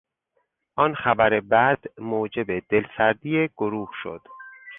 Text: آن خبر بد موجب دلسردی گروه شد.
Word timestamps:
آن 0.75 0.95
خبر 0.95 1.39
بد 1.39 1.79
موجب 1.99 2.59
دلسردی 2.67 3.49
گروه 3.57 3.91
شد. 4.03 4.21